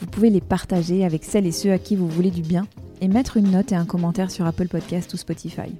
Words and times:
vous 0.00 0.06
pouvez 0.06 0.30
les 0.30 0.40
partager 0.40 1.04
avec 1.04 1.24
celles 1.24 1.46
et 1.46 1.52
ceux 1.52 1.72
à 1.72 1.78
qui 1.78 1.96
vous 1.96 2.08
voulez 2.08 2.30
du 2.30 2.42
bien 2.42 2.66
et 3.00 3.08
mettre 3.08 3.36
une 3.36 3.50
note 3.50 3.72
et 3.72 3.76
un 3.76 3.84
commentaire 3.84 4.30
sur 4.30 4.46
Apple 4.46 4.68
Podcast 4.68 5.12
ou 5.14 5.16
Spotify. 5.16 5.72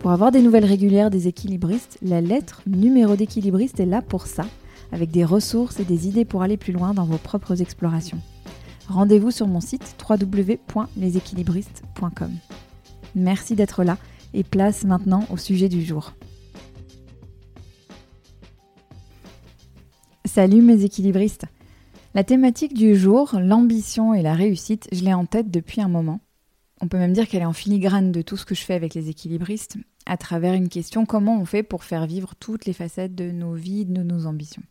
Pour 0.00 0.10
avoir 0.10 0.32
des 0.32 0.42
nouvelles 0.42 0.64
régulières 0.64 1.10
des 1.10 1.28
équilibristes, 1.28 1.98
la 2.02 2.20
lettre 2.20 2.62
numéro 2.66 3.14
d'équilibriste 3.14 3.78
est 3.78 3.86
là 3.86 4.02
pour 4.02 4.26
ça, 4.26 4.44
avec 4.90 5.10
des 5.10 5.24
ressources 5.24 5.78
et 5.80 5.84
des 5.84 6.08
idées 6.08 6.24
pour 6.24 6.42
aller 6.42 6.56
plus 6.56 6.72
loin 6.72 6.92
dans 6.92 7.04
vos 7.04 7.18
propres 7.18 7.62
explorations. 7.62 8.18
Rendez-vous 8.88 9.30
sur 9.30 9.46
mon 9.46 9.60
site 9.60 9.94
www.leséquilibristes.com. 10.08 12.32
Merci 13.14 13.54
d'être 13.54 13.84
là 13.84 13.96
et 14.34 14.42
place 14.42 14.84
maintenant 14.84 15.24
au 15.30 15.36
sujet 15.36 15.68
du 15.68 15.84
jour. 15.84 16.14
Salut 20.24 20.62
mes 20.62 20.84
équilibristes 20.84 21.44
la 22.14 22.24
thématique 22.24 22.74
du 22.74 22.96
jour, 22.96 23.38
l'ambition 23.38 24.14
et 24.14 24.22
la 24.22 24.34
réussite, 24.34 24.88
je 24.92 25.02
l'ai 25.02 25.14
en 25.14 25.26
tête 25.26 25.50
depuis 25.50 25.80
un 25.80 25.88
moment. 25.88 26.20
On 26.80 26.88
peut 26.88 26.98
même 26.98 27.12
dire 27.12 27.28
qu'elle 27.28 27.42
est 27.42 27.46
en 27.46 27.52
filigrane 27.52 28.12
de 28.12 28.22
tout 28.22 28.36
ce 28.36 28.44
que 28.44 28.54
je 28.54 28.62
fais 28.62 28.74
avec 28.74 28.94
les 28.94 29.08
équilibristes, 29.08 29.76
à 30.04 30.16
travers 30.16 30.54
une 30.54 30.68
question 30.68 31.06
comment 31.06 31.40
on 31.40 31.44
fait 31.44 31.62
pour 31.62 31.84
faire 31.84 32.06
vivre 32.06 32.34
toutes 32.34 32.66
les 32.66 32.72
facettes 32.72 33.14
de 33.14 33.30
nos 33.30 33.54
vies, 33.54 33.86
de 33.86 34.02
nos 34.02 34.26
ambitions? 34.26 34.62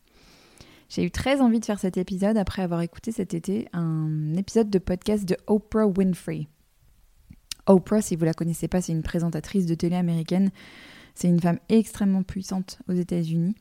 J'ai 0.90 1.06
eu 1.06 1.12
très 1.12 1.40
envie 1.40 1.62
de 1.62 1.66
faire 1.66 1.80
cet 1.80 1.96
épisode 1.96 2.36
après 2.36 2.64
avoir 2.64 2.82
écouté 2.82 3.14
cet 3.14 3.34
été 3.34 3.70
un 3.72 4.34
épisode 4.36 4.70
de 4.70 4.78
podcast 4.78 5.24
de 5.24 5.38
Oprah 5.48 5.88
Winfrey. 5.88 6.48
Oprah, 7.66 8.02
si 8.02 8.18
vous 8.18 8.26
la 8.26 8.34
connaissez 8.34 8.68
pas, 8.68 8.82
c'est 8.82 8.92
une 8.92 9.04
présentatrice 9.04 9.66
de 9.66 9.76
télé 9.76 9.96
américaine. 9.96 10.52
C'est 11.16 11.30
une 11.30 11.40
femme 11.40 11.60
extrêmement 11.70 12.24
puissante 12.24 12.80
aux 12.90 12.94
États-Unis. 12.94 13.56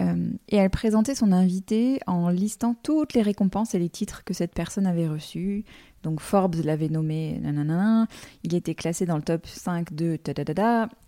Euh, 0.00 0.30
et 0.48 0.56
elle 0.56 0.70
présentait 0.70 1.14
son 1.14 1.30
invité 1.30 2.00
en 2.06 2.28
listant 2.28 2.74
toutes 2.82 3.14
les 3.14 3.22
récompenses 3.22 3.74
et 3.74 3.78
les 3.78 3.88
titres 3.88 4.24
que 4.24 4.34
cette 4.34 4.52
personne 4.52 4.86
avait 4.86 5.06
reçus. 5.06 5.64
Donc 6.02 6.20
Forbes 6.20 6.56
l'avait 6.64 6.88
nommé 6.88 7.38
nanana, 7.40 8.06
il 8.42 8.54
était 8.54 8.74
classé 8.74 9.06
dans 9.06 9.16
le 9.16 9.22
top 9.22 9.46
5 9.46 9.94
de 9.94 10.16
ta 10.16 10.32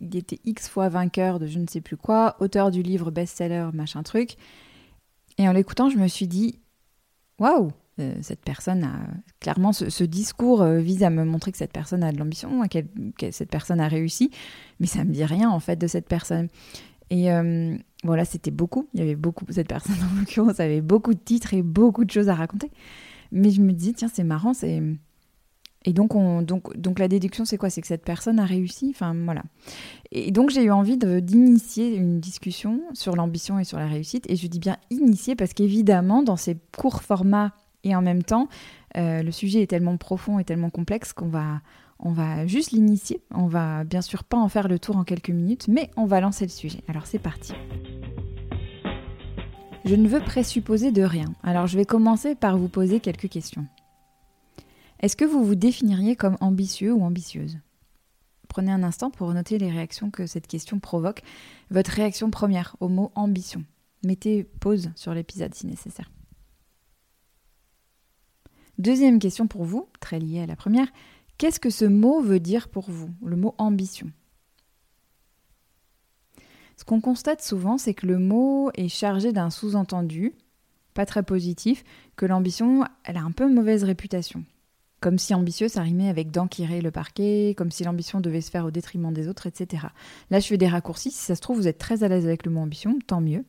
il 0.01 0.17
était 0.17 0.39
X 0.45 0.69
fois 0.69 0.89
vainqueur 0.89 1.39
de 1.39 1.47
je 1.47 1.59
ne 1.59 1.67
sais 1.67 1.81
plus 1.81 1.97
quoi, 1.97 2.37
auteur 2.41 2.71
du 2.71 2.83
livre 2.83 3.11
best-seller, 3.11 3.69
machin 3.75 4.03
truc. 4.03 4.37
Et 5.39 5.49
en 5.49 5.53
l'écoutant, 5.53 5.91
je 5.91 5.99
me 5.99 6.09
suis 6.09 6.29
dit, 6.29 6.61
waouh, 7.39 7.73
euh, 7.99 8.15
cette 8.21 8.43
personne 8.43 8.85
a 8.85 9.07
clairement 9.41 9.73
ce, 9.73 10.05
discours 10.05 10.63
euh, 10.63 10.79
vise 10.79 11.03
à 11.03 11.11
me 11.11 11.25
montrer 11.25 11.53
que 11.53 11.59
cette 11.59 11.73
personne 11.73 12.03
a 12.03 12.13
de 12.13 12.19
l'ambition, 12.19 12.63
que, 12.69 13.31
cette 13.31 13.51
personne 13.51 13.81
a 13.81 13.89
réussi, 13.89 14.31
mais 14.81 14.87
ça 14.87 15.05
me 15.05 15.13
dit 15.13 15.25
rien 15.25 15.51
en 15.51 15.61
fait 15.61 15.77
de 15.77 15.87
cette 15.87 16.09
personne. 16.09 16.49
Et 17.11 17.29
voilà, 18.05 18.25
c'était 18.25 18.51
beaucoup. 18.51 18.89
Il 18.95 19.01
y 19.01 19.03
avait 19.03 19.17
beaucoup, 19.17 19.45
cette 19.51 19.69
personne 19.69 19.97
en 20.13 20.21
l'occurrence 20.21 20.61
avait 20.61 20.81
beaucoup 20.81 21.15
de 21.15 21.19
titres 21.19 21.55
et 21.55 21.63
beaucoup 21.63 22.05
de 22.05 22.11
choses 22.11 22.29
à 22.29 22.35
raconter. 22.35 22.71
Mais 23.33 23.51
je 23.51 23.61
me 23.61 23.73
dis, 23.73 23.95
tiens, 23.95 24.09
c'est 24.13 24.25
marrant. 24.25 24.53
Et 25.85 25.93
donc, 25.93 26.15
on, 26.15 26.43
donc, 26.43 26.77
donc 26.77 26.99
la 26.99 27.07
déduction, 27.07 27.45
c'est 27.45 27.59
quoi? 27.59 27.71
C'est 27.71 27.81
que 27.81 27.87
cette 27.87 28.05
personne 28.05 28.41
a 28.41 28.45
réussi? 28.45 28.89
Enfin, 28.91 29.15
voilà. 29.25 29.43
Et 30.11 30.33
donc, 30.33 30.51
j'ai 30.51 30.65
eu 30.65 30.71
envie 30.71 30.97
d'initier 30.97 31.95
une 31.95 32.21
discussion 32.21 32.81
sur 32.93 33.15
l'ambition 33.15 33.59
et 33.59 33.65
sur 33.65 33.79
la 33.79 33.87
réussite. 33.87 34.29
Et 34.29 34.37
je 34.37 34.47
dis 34.49 34.59
bien 34.59 34.77
initier 34.91 35.37
parce 35.37 35.53
qu'évidemment, 35.53 36.23
dans 36.23 36.37
ces 36.37 36.57
courts 36.77 37.03
formats 37.03 37.53
et 37.85 37.95
en 37.95 38.03
même 38.03 38.25
temps, 38.25 38.49
euh, 38.97 39.23
le 39.23 39.31
sujet 39.31 39.63
est 39.63 39.69
tellement 39.69 39.97
profond 39.97 40.39
et 40.41 40.45
tellement 40.45 40.71
complexe 40.71 41.13
qu'on 41.13 41.29
va, 41.29 41.61
on 41.99 42.13
va 42.13 42.47
juste 42.47 42.73
l'initier. 42.73 43.23
On 43.31 43.47
va 43.47 43.85
bien 43.85 44.03
sûr 44.03 44.25
pas 44.25 44.37
en 44.37 44.49
faire 44.49 44.69
le 44.69 44.79
tour 44.79 44.97
en 44.97 45.05
quelques 45.05 45.31
minutes, 45.31 45.69
mais 45.69 45.91
on 45.97 46.07
va 46.07 46.21
lancer 46.21 46.45
le 46.45 46.51
sujet. 46.51 46.83
Alors 46.89 47.07
c'est 47.07 47.19
parti. 47.19 47.53
Je 49.85 49.95
ne 49.95 50.09
veux 50.09 50.21
présupposer 50.21 50.93
de 50.93 51.03
rien. 51.03 51.33
Alors 51.43 51.67
je 51.67 51.77
vais 51.77 51.85
commencer 51.85 52.35
par 52.35 52.59
vous 52.59 52.69
poser 52.69 53.01
quelques 53.01 53.29
questions. 53.29 53.67
Est-ce 55.01 55.17
que 55.17 55.25
vous 55.25 55.45
vous 55.45 55.55
définiriez 55.55 56.17
comme 56.17 56.37
ambitieux 56.41 56.93
ou 56.93 57.03
ambitieuse? 57.05 57.59
Prenez 58.49 58.73
un 58.73 58.83
instant 58.83 59.11
pour 59.11 59.33
noter 59.35 59.59
les 59.59 59.71
réactions 59.71 60.11
que 60.11 60.27
cette 60.27 60.47
question 60.47 60.79
provoque. 60.79 61.23
Votre 61.71 61.91
réaction 61.91 62.31
première 62.31 62.77
au 62.81 62.89
mot 62.89 63.13
ambition. 63.15 63.65
Mettez 64.05 64.45
pause 64.45 64.91
sur 64.95 65.13
l'épisode 65.13 65.55
si 65.55 65.67
nécessaire. 65.67 66.11
Deuxième 68.79 69.19
question 69.19 69.47
pour 69.47 69.65
vous, 69.65 69.89
très 70.01 70.19
liée 70.19 70.41
à 70.41 70.47
la 70.47 70.57
première. 70.57 70.89
Qu'est-ce 71.39 71.61
que 71.61 71.71
ce 71.71 71.85
mot 71.85 72.23
veut 72.23 72.41
dire 72.41 72.69
pour 72.69 72.91
vous, 72.91 73.11
le 73.23 73.37
mot 73.37 73.55
ambition? 73.59 74.11
Ce 76.77 76.85
qu'on 76.85 77.01
constate 77.01 77.43
souvent, 77.43 77.79
c'est 77.79 77.95
que 77.95 78.07
le 78.07 78.19
mot 78.19 78.71
est 78.75 78.89
chargé 78.89 79.33
d'un 79.33 79.51
sous-entendu, 79.51 80.35
pas 80.95 81.07
très 81.07 81.23
positif, 81.23 81.85
que 82.17 82.27
l'ambition, 82.27 82.85
elle 83.05 83.17
a 83.19 83.23
un 83.23 83.33
peu 83.33 83.53
mauvaise 83.53 83.85
réputation. 83.85 84.45
Comme 85.01 85.19
si 85.19 85.35
ambitieux, 85.35 85.69
ça 85.69 85.83
rimait 85.83 86.09
avec 86.09 86.31
d'enquirer 86.31 86.81
le 86.81 86.91
parquet, 86.91 87.55
comme 87.57 87.71
si 87.71 87.85
l'ambition 87.85 88.21
devait 88.21 88.41
se 88.41 88.51
faire 88.51 88.65
au 88.65 88.71
détriment 88.71 89.13
des 89.13 89.29
autres, 89.29 89.47
etc. 89.47 89.89
Là, 90.31 90.41
je 90.41 90.47
fais 90.47 90.57
des 90.57 90.69
raccourcis. 90.69 91.11
Si 91.11 91.23
ça 91.23 91.35
se 91.35 91.41
trouve, 91.43 91.59
vous 91.59 91.69
êtes 91.69 91.79
très 91.79 92.03
à 92.03 92.09
l'aise 92.09 92.25
avec 92.25 92.47
le 92.47 92.51
mot 92.51 92.61
ambition, 92.61 92.99
tant 93.07 93.21
mieux. 93.21 93.45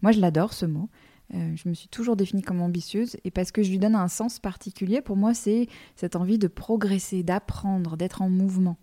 Moi, 0.00 0.12
je 0.12 0.20
l'adore, 0.20 0.52
ce 0.52 0.64
mot. 0.64 0.88
Euh, 1.34 1.52
je 1.56 1.68
me 1.68 1.74
suis 1.74 1.88
toujours 1.88 2.16
définie 2.16 2.42
comme 2.42 2.60
ambitieuse 2.60 3.16
et 3.24 3.30
parce 3.30 3.52
que 3.52 3.62
je 3.62 3.70
lui 3.70 3.78
donne 3.78 3.94
un 3.94 4.08
sens 4.08 4.38
particulier, 4.38 5.00
pour 5.00 5.16
moi, 5.16 5.32
c'est 5.34 5.66
cette 5.96 6.16
envie 6.16 6.38
de 6.38 6.48
progresser, 6.48 7.22
d'apprendre, 7.22 7.96
d'être 7.96 8.22
en 8.22 8.28
mouvement. 8.28 8.76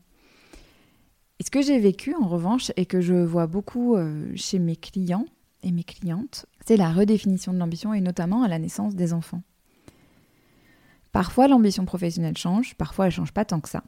Et 1.39 1.43
ce 1.43 1.51
que 1.51 1.61
j'ai 1.61 1.79
vécu, 1.79 2.15
en 2.15 2.27
revanche, 2.27 2.71
et 2.75 2.85
que 2.85 3.01
je 3.01 3.13
vois 3.13 3.47
beaucoup 3.47 3.95
euh, 3.95 4.31
chez 4.35 4.59
mes 4.59 4.75
clients 4.75 5.25
et 5.63 5.71
mes 5.71 5.83
clientes, 5.83 6.47
c'est 6.65 6.77
la 6.77 6.91
redéfinition 6.91 7.53
de 7.53 7.59
l'ambition 7.59 7.93
et 7.93 8.01
notamment 8.01 8.43
à 8.43 8.47
la 8.47 8.59
naissance 8.59 8.95
des 8.95 9.13
enfants. 9.13 9.43
Parfois, 11.11 11.47
l'ambition 11.47 11.85
professionnelle 11.85 12.37
change, 12.37 12.75
parfois 12.75 13.07
elle 13.07 13.11
change 13.11 13.31
pas 13.31 13.45
tant 13.45 13.59
que 13.59 13.69
ça. 13.69 13.83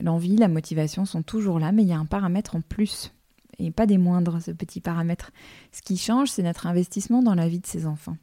L'envie, 0.00 0.36
la 0.36 0.48
motivation 0.48 1.04
sont 1.04 1.22
toujours 1.22 1.58
là, 1.58 1.72
mais 1.72 1.82
il 1.82 1.88
y 1.88 1.92
a 1.92 1.98
un 1.98 2.06
paramètre 2.06 2.56
en 2.56 2.60
plus 2.60 3.12
et 3.60 3.70
pas 3.70 3.86
des 3.86 3.98
moindres, 3.98 4.40
ce 4.42 4.50
petit 4.50 4.80
paramètre. 4.80 5.30
Ce 5.72 5.82
qui 5.82 5.96
change, 5.96 6.30
c'est 6.30 6.42
notre 6.42 6.66
investissement 6.66 7.22
dans 7.22 7.34
la 7.34 7.48
vie 7.48 7.60
de 7.60 7.66
ses 7.66 7.86
enfants. 7.86 8.16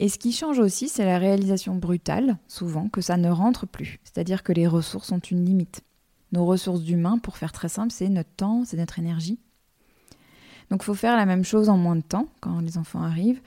Et 0.00 0.08
ce 0.08 0.18
qui 0.18 0.32
change 0.32 0.58
aussi, 0.58 0.88
c'est 0.88 1.04
la 1.04 1.18
réalisation 1.18 1.76
brutale, 1.76 2.38
souvent, 2.48 2.88
que 2.88 3.00
ça 3.00 3.16
ne 3.16 3.30
rentre 3.30 3.66
plus. 3.66 4.00
C'est-à-dire 4.02 4.42
que 4.42 4.52
les 4.52 4.66
ressources 4.66 5.12
ont 5.12 5.18
une 5.18 5.44
limite. 5.44 5.82
Nos 6.32 6.44
ressources 6.44 6.80
d'humains, 6.80 7.18
pour 7.18 7.36
faire 7.36 7.52
très 7.52 7.68
simple, 7.68 7.92
c'est 7.92 8.08
notre 8.08 8.34
temps, 8.34 8.64
c'est 8.64 8.76
notre 8.76 8.98
énergie. 8.98 9.38
Donc 10.70 10.82
il 10.82 10.86
faut 10.86 10.94
faire 10.94 11.16
la 11.16 11.26
même 11.26 11.44
chose 11.44 11.68
en 11.68 11.76
moins 11.76 11.96
de 11.96 12.02
temps 12.02 12.28
quand 12.40 12.60
les 12.60 12.78
enfants 12.78 13.02
arrivent. 13.02 13.40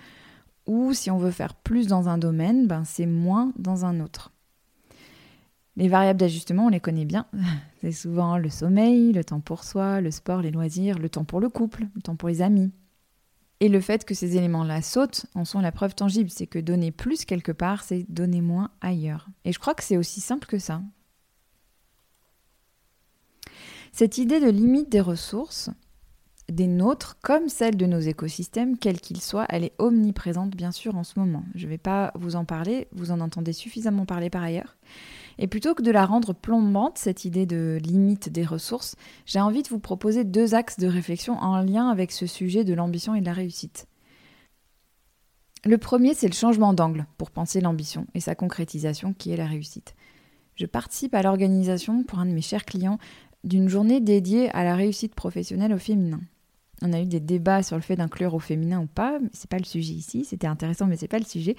Ou 0.67 0.93
si 0.93 1.11
on 1.11 1.17
veut 1.17 1.31
faire 1.31 1.55
plus 1.55 1.87
dans 1.87 2.07
un 2.07 2.17
domaine, 2.17 2.67
ben 2.67 2.83
c'est 2.85 3.05
moins 3.05 3.51
dans 3.57 3.85
un 3.85 3.99
autre. 3.99 4.31
Les 5.77 5.89
variables 5.89 6.19
d'ajustement, 6.19 6.65
on 6.65 6.69
les 6.69 6.79
connaît 6.79 7.05
bien. 7.05 7.27
C'est 7.81 7.91
souvent 7.91 8.37
le 8.37 8.49
sommeil, 8.49 9.13
le 9.13 9.23
temps 9.23 9.39
pour 9.39 9.63
soi, 9.63 10.01
le 10.01 10.09
sport, 10.09 10.41
les 10.41 10.51
loisirs, 10.51 10.97
le 10.97 11.07
temps 11.07 11.23
pour 11.23 11.39
le 11.39 11.49
couple, 11.49 11.85
le 11.95 12.01
temps 12.01 12.15
pour 12.15 12.29
les 12.29 12.41
amis. 12.41 12.71
Et 13.59 13.69
le 13.69 13.79
fait 13.79 14.03
que 14.03 14.13
ces 14.13 14.37
éléments-là 14.37 14.81
sautent 14.81 15.25
en 15.33 15.45
sont 15.45 15.61
la 15.61 15.71
preuve 15.71 15.95
tangible. 15.95 16.29
C'est 16.29 16.47
que 16.47 16.59
donner 16.59 16.91
plus 16.91 17.25
quelque 17.25 17.51
part, 17.51 17.83
c'est 17.83 18.05
donner 18.09 18.41
moins 18.41 18.71
ailleurs. 18.81 19.27
Et 19.45 19.53
je 19.53 19.59
crois 19.59 19.75
que 19.75 19.83
c'est 19.83 19.97
aussi 19.97 20.19
simple 20.19 20.47
que 20.47 20.59
ça. 20.59 20.81
Cette 23.91 24.17
idée 24.17 24.39
de 24.39 24.49
limite 24.49 24.89
des 24.89 25.01
ressources, 25.01 25.71
des 26.49 26.67
nôtres 26.67 27.17
comme 27.21 27.49
celle 27.49 27.77
de 27.77 27.85
nos 27.85 27.99
écosystèmes, 27.99 28.77
quels 28.77 29.01
qu'ils 29.01 29.21
soient, 29.21 29.47
elle 29.49 29.63
est 29.63 29.73
omniprésente 29.79 30.55
bien 30.55 30.71
sûr 30.71 30.95
en 30.95 31.03
ce 31.03 31.19
moment. 31.19 31.43
Je 31.55 31.65
ne 31.65 31.71
vais 31.71 31.79
pas 31.79 32.11
vous 32.15 32.35
en 32.35 32.45
parler, 32.45 32.87
vous 32.91 33.11
en 33.11 33.19
entendez 33.21 33.53
suffisamment 33.53 34.05
parler 34.05 34.29
par 34.29 34.43
ailleurs. 34.43 34.77
Et 35.39 35.47
plutôt 35.47 35.75
que 35.75 35.83
de 35.83 35.91
la 35.91 36.05
rendre 36.05 36.33
plombante, 36.33 36.97
cette 36.97 37.25
idée 37.25 37.45
de 37.45 37.79
limite 37.83 38.29
des 38.29 38.45
ressources, 38.45 38.95
j'ai 39.25 39.39
envie 39.39 39.63
de 39.63 39.69
vous 39.69 39.79
proposer 39.79 40.23
deux 40.23 40.55
axes 40.55 40.79
de 40.79 40.87
réflexion 40.87 41.37
en 41.37 41.61
lien 41.61 41.89
avec 41.89 42.11
ce 42.11 42.25
sujet 42.25 42.63
de 42.63 42.73
l'ambition 42.73 43.13
et 43.13 43.21
de 43.21 43.25
la 43.25 43.33
réussite. 43.33 43.87
Le 45.65 45.77
premier, 45.77 46.13
c'est 46.13 46.27
le 46.27 46.33
changement 46.33 46.73
d'angle 46.73 47.05
pour 47.17 47.29
penser 47.29 47.61
l'ambition 47.61 48.07
et 48.13 48.19
sa 48.19 48.35
concrétisation 48.35 49.13
qui 49.13 49.31
est 49.31 49.37
la 49.37 49.47
réussite. 49.47 49.95
Je 50.55 50.65
participe 50.65 51.13
à 51.13 51.21
l'organisation 51.21 52.03
pour 52.03 52.19
un 52.19 52.25
de 52.25 52.31
mes 52.31 52.41
chers 52.41 52.65
clients 52.65 52.97
d'une 53.43 53.69
journée 53.69 54.01
dédiée 54.01 54.49
à 54.51 54.63
la 54.63 54.75
réussite 54.75 55.13
professionnelle 55.13 55.73
au 55.73 55.77
féminin. 55.77 56.21
On 56.81 56.93
a 56.93 57.01
eu 57.01 57.05
des 57.05 57.19
débats 57.19 57.63
sur 57.63 57.75
le 57.75 57.81
fait 57.81 57.95
d'inclure 57.95 58.35
au 58.35 58.39
féminin 58.39 58.81
ou 58.81 58.85
pas, 58.85 59.19
c'est 59.33 59.49
pas 59.49 59.57
le 59.57 59.63
sujet 59.63 59.93
ici, 59.93 60.25
c'était 60.25 60.47
intéressant 60.47 60.85
mais 60.85 60.97
c'est 60.97 61.07
pas 61.07 61.19
le 61.19 61.25
sujet. 61.25 61.55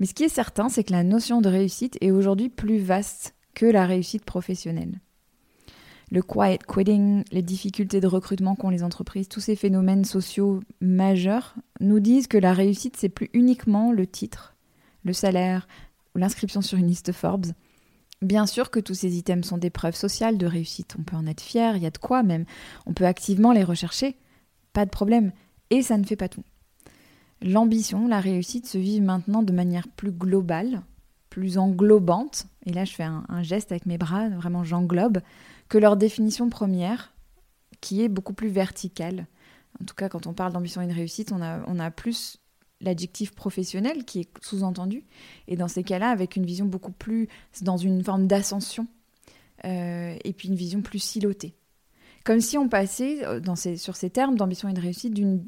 Mais 0.00 0.06
ce 0.06 0.14
qui 0.14 0.24
est 0.24 0.28
certain, 0.28 0.68
c'est 0.68 0.84
que 0.84 0.92
la 0.92 1.04
notion 1.04 1.40
de 1.40 1.48
réussite 1.48 1.96
est 2.00 2.10
aujourd'hui 2.10 2.48
plus 2.48 2.78
vaste 2.78 3.34
que 3.54 3.66
la 3.66 3.86
réussite 3.86 4.24
professionnelle. 4.24 5.00
Le 6.12 6.22
quiet 6.22 6.58
quitting, 6.68 7.24
les 7.32 7.42
difficultés 7.42 8.00
de 8.00 8.06
recrutement 8.06 8.54
qu'ont 8.54 8.70
les 8.70 8.84
entreprises, 8.84 9.28
tous 9.28 9.40
ces 9.40 9.56
phénomènes 9.56 10.04
sociaux 10.04 10.60
majeurs 10.80 11.56
nous 11.80 11.98
disent 11.98 12.28
que 12.28 12.38
la 12.38 12.52
réussite, 12.52 12.96
c'est 12.96 13.08
plus 13.08 13.28
uniquement 13.32 13.90
le 13.90 14.06
titre, 14.06 14.54
le 15.04 15.12
salaire 15.12 15.66
ou 16.14 16.18
l'inscription 16.18 16.62
sur 16.62 16.78
une 16.78 16.86
liste 16.86 17.10
Forbes. 17.10 17.46
Bien 18.22 18.46
sûr 18.46 18.70
que 18.70 18.78
tous 18.78 18.94
ces 18.94 19.16
items 19.16 19.46
sont 19.46 19.58
des 19.58 19.70
preuves 19.70 19.96
sociales 19.96 20.38
de 20.38 20.46
réussite, 20.46 20.94
on 20.98 21.02
peut 21.02 21.16
en 21.16 21.26
être 21.26 21.42
fier, 21.42 21.76
il 21.76 21.82
y 21.82 21.86
a 21.86 21.90
de 21.90 21.98
quoi 21.98 22.22
même, 22.22 22.44
on 22.86 22.94
peut 22.94 23.04
activement 23.04 23.52
les 23.52 23.64
rechercher, 23.64 24.16
pas 24.76 24.84
de 24.84 24.90
problème, 24.90 25.32
et 25.70 25.80
ça 25.80 25.96
ne 25.96 26.04
fait 26.04 26.16
pas 26.16 26.28
tout. 26.28 26.44
L'ambition, 27.40 28.08
la 28.08 28.20
réussite 28.20 28.66
se 28.66 28.76
vivent 28.76 29.04
maintenant 29.04 29.42
de 29.42 29.52
manière 29.54 29.88
plus 29.88 30.12
globale, 30.12 30.82
plus 31.30 31.56
englobante, 31.56 32.46
et 32.66 32.74
là 32.74 32.84
je 32.84 32.92
fais 32.92 33.02
un, 33.02 33.42
geste 33.42 33.72
avec 33.72 33.86
mes 33.86 33.96
bras, 33.96 34.28
vraiment 34.28 34.64
j'englobe, 34.64 35.20
que 35.70 35.78
leur 35.78 35.96
définition 35.96 36.50
première, 36.50 37.14
qui 37.80 38.02
est 38.02 38.10
beaucoup 38.10 38.34
plus 38.34 38.50
verticale. 38.50 39.26
En 39.80 39.86
tout 39.86 39.94
cas, 39.94 40.10
quand 40.10 40.26
on 40.26 40.34
parle 40.34 40.52
d'ambition 40.52 40.82
et 40.82 40.86
de 40.86 40.92
réussite, 40.92 41.32
on 41.32 41.40
a, 41.40 41.64
on 41.66 41.78
a 41.78 41.90
plus 41.90 42.38
l'adjectif 42.82 43.34
professionnel 43.34 44.04
qui 44.04 44.20
est 44.20 44.28
sous-entendu, 44.42 45.04
et 45.48 45.56
dans 45.56 45.68
ces 45.68 45.84
cas-là, 45.84 46.10
avec 46.10 46.36
une 46.36 46.44
vision 46.44 46.66
beaucoup 46.66 46.92
plus 46.92 47.28
dans 47.62 47.78
une 47.78 48.04
forme 48.04 48.26
d'ascension, 48.26 48.86
euh, 49.64 50.14
et 50.22 50.34
puis 50.34 50.48
une 50.48 50.54
vision 50.54 50.82
plus 50.82 50.98
silotée. 50.98 51.54
Comme 52.26 52.40
si 52.40 52.58
on 52.58 52.68
passait 52.68 53.24
euh, 53.24 53.76
sur 53.76 53.94
ces 53.94 54.10
termes 54.10 54.36
d'ambition 54.36 54.68
et 54.68 54.72
de 54.72 54.80
réussite 54.80 55.14
d'une 55.14 55.46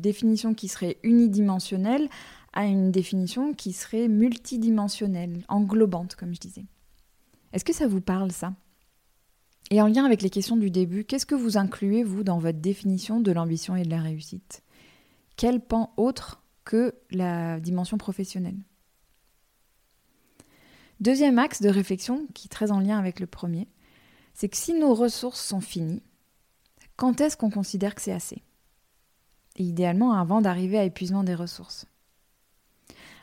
définition 0.00 0.52
qui 0.52 0.68
serait 0.68 0.98
unidimensionnelle 1.02 2.10
à 2.52 2.66
une 2.66 2.90
définition 2.90 3.54
qui 3.54 3.72
serait 3.72 4.06
multidimensionnelle, 4.06 5.46
englobante, 5.48 6.14
comme 6.14 6.34
je 6.34 6.40
disais. 6.40 6.66
Est-ce 7.54 7.64
que 7.64 7.72
ça 7.72 7.88
vous 7.88 8.02
parle, 8.02 8.32
ça? 8.32 8.52
Et 9.70 9.80
en 9.80 9.86
lien 9.86 10.04
avec 10.04 10.20
les 10.20 10.28
questions 10.28 10.58
du 10.58 10.70
début, 10.70 11.04
qu'est-ce 11.04 11.24
que 11.24 11.34
vous 11.34 11.56
incluez, 11.56 12.02
vous, 12.02 12.22
dans 12.22 12.38
votre 12.38 12.58
définition 12.58 13.20
de 13.20 13.32
l'ambition 13.32 13.74
et 13.74 13.84
de 13.84 13.90
la 13.90 14.02
réussite? 14.02 14.62
Quel 15.36 15.58
pan 15.58 15.94
autre 15.96 16.42
que 16.66 16.94
la 17.10 17.60
dimension 17.60 17.96
professionnelle? 17.96 18.58
Deuxième 21.00 21.38
axe 21.38 21.62
de 21.62 21.70
réflexion, 21.70 22.26
qui 22.34 22.48
est 22.48 22.50
très 22.50 22.72
en 22.72 22.78
lien 22.78 22.98
avec 22.98 23.20
le 23.20 23.26
premier, 23.26 23.68
c'est 24.34 24.48
que 24.48 24.56
si 24.56 24.74
nos 24.74 24.94
ressources 24.94 25.40
sont 25.40 25.60
finies, 25.60 26.02
quand 26.96 27.20
est-ce 27.20 27.36
qu'on 27.36 27.50
considère 27.50 27.94
que 27.94 28.02
c'est 28.02 28.12
assez? 28.12 28.42
Et 29.56 29.64
idéalement 29.64 30.12
avant 30.12 30.40
d'arriver 30.40 30.78
à 30.78 30.84
épuisement 30.84 31.24
des 31.24 31.34
ressources. 31.34 31.86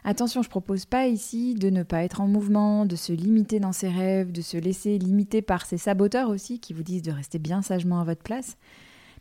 Attention, 0.03 0.41
je 0.41 0.49
propose 0.49 0.85
pas 0.85 1.07
ici 1.07 1.55
de 1.55 1.69
ne 1.69 1.83
pas 1.83 2.03
être 2.03 2.21
en 2.21 2.27
mouvement, 2.27 2.85
de 2.85 2.95
se 2.95 3.11
limiter 3.11 3.59
dans 3.59 3.73
ses 3.73 3.89
rêves, 3.89 4.31
de 4.31 4.41
se 4.41 4.57
laisser 4.57 4.97
limiter 4.97 5.41
par 5.41 5.65
ses 5.65 5.77
saboteurs 5.77 6.29
aussi 6.29 6.59
qui 6.59 6.73
vous 6.73 6.83
disent 6.83 7.01
de 7.01 7.11
rester 7.11 7.37
bien 7.37 7.61
sagement 7.61 7.99
à 7.99 8.05
votre 8.05 8.23
place, 8.23 8.57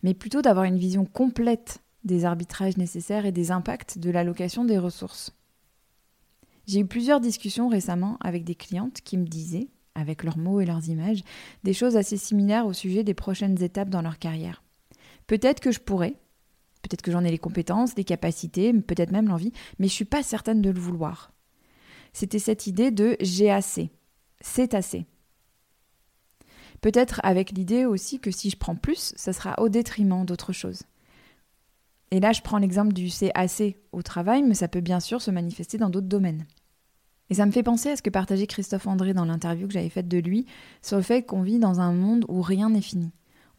mais 0.03 0.15
plutôt 0.15 0.43
d'avoir 0.43 0.65
une 0.65 0.79
vision 0.79 1.05
complète 1.05 1.81
des 2.05 2.25
arbitrages 2.25 2.77
nécessaires 2.77 3.27
et 3.27 3.33
des 3.33 3.51
impacts 3.51 3.99
de 3.99 4.11
l'allocation 4.11 4.65
des 4.65 4.79
ressources. 4.79 5.33
J'ai 6.67 6.81
eu 6.81 6.87
plusieurs 6.87 7.21
discussions 7.21 7.69
récemment 7.69 8.17
avec 8.21 8.45
des 8.45 8.55
clientes 8.55 9.01
qui 9.01 9.17
me 9.17 9.27
disaient, 9.27 9.69
avec 9.99 10.23
leurs 10.23 10.39
mots 10.39 10.61
et 10.61 10.67
leurs 10.67 10.89
images, 10.89 11.23
des 11.65 11.73
choses 11.75 11.97
assez 11.97 12.17
similaires 12.17 12.67
au 12.67 12.73
sujet 12.73 13.05
des 13.05 13.15
prochaines 13.15 13.63
étapes 13.63 13.91
dans 13.91 14.03
leur 14.03 14.19
carrière. 14.19 14.63
Peut-être 15.27 15.61
que 15.61 15.73
je 15.73 15.81
pourrais, 15.81 16.15
Peut-être 16.83 17.03
que 17.03 17.11
j'en 17.11 17.25
ai 17.25 17.31
les 17.31 17.39
compétences, 17.39 17.97
les 17.97 18.05
capacités, 18.05 18.73
peut-être 18.73 19.11
même 19.11 19.29
l'envie, 19.29 19.53
mais 19.79 19.89
je 19.89 19.93
suis 19.93 20.05
pas 20.05 20.23
certaine 20.23 20.63
de 20.63 20.71
le 20.71 20.81
vouloir. 20.81 21.33
C'était 22.13 22.39
cette 22.39 22.67
idée 22.67 22.91
de 22.91 23.17
j'ai 23.21 23.51
assez, 23.51 23.91
c'est 24.41 24.75
assez. 24.75 25.07
Peut-être 26.81 27.21
avec 27.25 27.51
l'idée 27.51 27.85
aussi 27.85 28.21
que 28.21 28.31
si 28.31 28.51
je 28.51 28.57
prends 28.57 28.77
plus, 28.77 29.13
ça 29.17 29.33
sera 29.33 29.61
au 29.61 29.69
détriment 29.69 30.25
d'autre 30.25 30.53
chose. 30.53 30.85
Et 32.11 32.21
là, 32.21 32.33
je 32.33 32.41
prends 32.41 32.59
l'exemple 32.59 32.93
du 32.93 33.11
c'est 33.11 33.33
assez 33.35 33.77
au 33.93 34.03
travail, 34.03 34.43
mais 34.43 34.55
ça 34.55 34.69
peut 34.69 34.81
bien 34.81 35.01
sûr 35.01 35.21
se 35.21 35.31
manifester 35.31 35.77
dans 35.77 35.91
d'autres 35.91 36.07
domaines. 36.07 36.47
Et 37.31 37.35
ça 37.35 37.47
me 37.47 37.53
fait 37.53 37.63
penser 37.63 37.91
à 37.91 37.97
ce 37.97 38.03
que 38.03 38.11
partageait 38.11 38.47
Christophe 38.47 38.87
André 38.87 39.13
dans 39.13 39.25
l'interview 39.25 39.67
que 39.67 39.75
j'avais 39.75 39.91
faite 39.91 40.09
de 40.09 40.19
lui 40.19 40.47
sur 40.83 40.97
le 40.97 41.03
fait 41.03 41.23
qu'on 41.23 41.43
vit 41.43 41.59
dans 41.59 41.81
un 41.81 41.93
monde 41.93 42.25
où 42.29 42.41
rien 42.41 42.71
n'est 42.71 42.81
fini. 42.81 43.11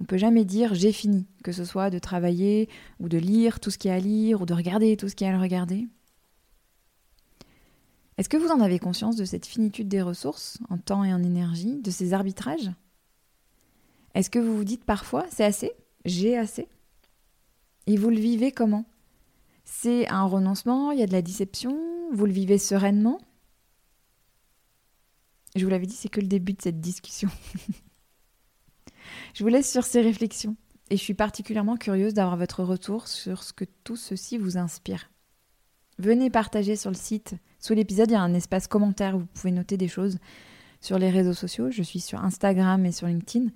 On 0.01 0.06
peut 0.06 0.18
jamais 0.18 0.45
dire 0.45 0.74
j'ai 0.74 0.92
fini, 0.92 1.27
que 1.44 1.51
ce 1.51 1.66
soit 1.66 1.89
de 1.89 2.00
travailler 2.00 2.69
ou 3.00 3.10
de 3.10 3.18
lire 3.18 3.60
tout 3.60 3.69
ce 3.69 3.77
qu'il 3.77 3.89
y 3.89 3.94
a 3.94 3.98
à 3.98 4.00
lire 4.00 4.42
ou 4.42 4.45
de 4.45 4.54
regarder 4.54 4.95
tout 4.98 5.10
ce 5.10 5.16
qu'il 5.16 5.27
y 5.27 5.30
a 5.30 5.33
à 5.33 5.36
le 5.36 5.42
regarder. 5.42 5.88
Est-ce 8.18 8.30
que 8.30 8.38
vous 8.38 8.50
en 8.50 8.60
avez 8.60 8.80
conscience 8.80 9.16
de 9.16 9.25
cette 9.25 9.45
finitude 9.45 9.88
des 9.88 10.01
ressources 10.01 10.57
en 10.69 10.77
temps 10.77 11.04
et 11.04 11.13
en 11.13 11.24
énergie, 11.24 11.80
de 11.81 11.92
ces 11.92 12.13
arbitrages? 12.13 12.72
Est-ce 14.15 14.30
que 14.30 14.39
vous 14.39 14.57
vous 14.57 14.63
dites 14.63 14.83
parfois 14.83 15.25
c'est 15.30 15.45
assez? 15.45 15.72
J'ai 16.06 16.38
assez? 16.38 16.68
Et 17.88 17.98
vous 17.98 18.10
le 18.10 18.19
vivez 18.19 18.51
comment? 18.51 18.86
C'est 19.63 20.07
un 20.10 20.25
renoncement, 20.25 20.92
il 20.92 21.00
y 21.00 21.04
a 21.04 21.07
de 21.07 21.12
la 21.12 21.22
déception, 21.22 21.77
vous 22.12 22.25
le 22.25 22.31
vivez 22.31 22.57
sereinement? 22.57 23.19
Je 25.56 25.63
vous 25.63 25.69
l'avais 25.69 25.86
dit, 25.86 25.96
c'est 25.96 26.10
que 26.10 26.22
le 26.22 26.28
début 26.28 26.54
de 26.54 26.62
cette 26.62 26.80
discussion. 26.80 27.30
Je 29.34 29.44
vous 29.44 29.50
laisse 29.50 29.72
sur 29.72 29.84
ces 29.84 30.01
réflexions 30.01 30.56
et 30.90 30.98
je 30.98 31.01
suis 31.01 31.13
particulièrement 31.13 31.78
curieuse 31.78 32.13
d'avoir 32.13 32.38
votre 32.38 32.63
retour 32.63 33.07
sur 33.07 33.44
ce 33.44 33.54
que 33.54 33.66
tout 33.84 33.96
ceci 33.96 34.38
vous 34.38 34.57
inspire. 34.57 35.10
Venez 35.98 36.30
partager 36.30 36.75
sur 36.75 36.90
le 36.90 36.96
site. 36.96 37.36
Sous 37.60 37.74
l'épisode, 37.74 38.10
il 38.10 38.13
y 38.13 38.18
a 38.18 38.22
un 38.22 38.34
espace 38.34 38.68
commentaire 38.68 39.16
où 39.16 39.19
vous 39.19 39.28
pouvez 39.28 39.51
noter 39.51 39.78
des 39.78 39.88
choses 39.88 40.18
sur 40.81 40.98
les 40.98 41.10
réseaux 41.10 41.34
sociaux. 41.34 41.72
Je 41.72 41.84
suis 41.84 42.00
sur 42.00 42.24
Instagram 42.24 42.86
et 42.86 42.92
sur 42.92 43.07
LinkedIn. 43.07 43.50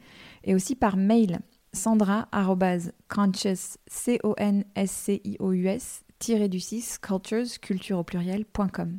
Et 0.44 0.54
aussi 0.54 0.75
par 0.75 0.98
mail 0.98 1.40
sandra.conscious, 1.74 3.78
c 3.88 4.19
o 4.24 4.36
n 4.38 4.66
s 4.75 4.92
c 4.92 5.22
i 5.24 5.38
o 5.40 5.54
u 5.54 5.68
s 5.68 6.04
du 6.19 6.60
6 6.60 7.00
cultures, 7.00 7.60
culture 7.60 8.00
au 8.00 8.04
pluriel.com. 8.04 8.98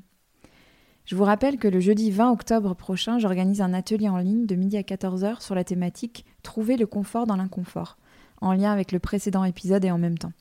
Je 1.04 1.16
vous 1.16 1.24
rappelle 1.24 1.58
que 1.58 1.68
le 1.68 1.80
jeudi 1.80 2.10
20 2.10 2.32
octobre 2.32 2.74
prochain, 2.74 3.18
j'organise 3.18 3.60
un 3.60 3.74
atelier 3.74 4.08
en 4.08 4.18
ligne 4.18 4.46
de 4.46 4.54
midi 4.54 4.78
à 4.78 4.82
14h 4.82 5.42
sur 5.42 5.54
la 5.54 5.64
thématique 5.64 6.24
Trouver 6.42 6.76
le 6.76 6.86
confort 6.86 7.26
dans 7.26 7.36
l'inconfort, 7.36 7.98
en 8.40 8.54
lien 8.54 8.72
avec 8.72 8.90
le 8.90 8.98
précédent 8.98 9.44
épisode 9.44 9.84
et 9.84 9.90
en 9.90 9.98
même 9.98 10.16
temps. 10.16 10.32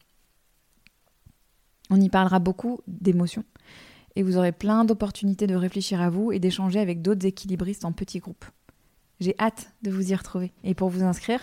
On 1.89 1.99
y 1.99 2.09
parlera 2.09 2.39
beaucoup 2.39 2.79
d'émotions 2.87 3.43
et 4.15 4.23
vous 4.23 4.37
aurez 4.37 4.53
plein 4.53 4.85
d'opportunités 4.85 5.47
de 5.47 5.55
réfléchir 5.55 6.01
à 6.01 6.09
vous 6.09 6.31
et 6.31 6.39
d'échanger 6.39 6.79
avec 6.79 7.01
d'autres 7.01 7.25
équilibristes 7.25 7.83
en 7.83 7.91
petits 7.91 8.19
groupes. 8.19 8.45
J'ai 9.19 9.35
hâte 9.39 9.73
de 9.81 9.91
vous 9.91 10.11
y 10.11 10.15
retrouver. 10.15 10.53
Et 10.63 10.75
pour 10.75 10.89
vous 10.89 11.03
inscrire, 11.03 11.41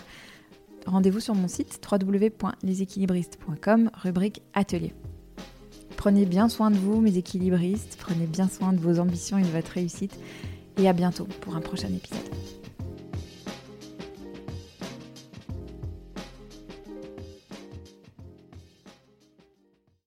rendez-vous 0.85 1.19
sur 1.19 1.35
mon 1.35 1.47
site 1.47 1.79
www.leséquilibristes.com, 1.89 3.91
rubrique 3.93 4.41
Atelier. 4.53 4.93
Prenez 6.01 6.25
bien 6.25 6.49
soin 6.49 6.71
de 6.71 6.77
vous, 6.77 6.99
mes 6.99 7.15
équilibristes, 7.15 7.95
prenez 7.99 8.25
bien 8.25 8.49
soin 8.49 8.73
de 8.73 8.79
vos 8.79 8.97
ambitions 8.97 9.37
et 9.37 9.43
de 9.43 9.47
votre 9.49 9.73
réussite, 9.73 10.17
et 10.77 10.89
à 10.89 10.93
bientôt 10.93 11.27
pour 11.41 11.55
un 11.55 11.61
prochain 11.61 11.89
épisode. 11.89 12.60